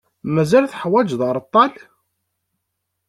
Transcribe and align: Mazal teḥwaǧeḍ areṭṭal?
Mazal 0.33 0.65
teḥwaǧeḍ 0.71 1.21
areṭṭal? 1.29 1.73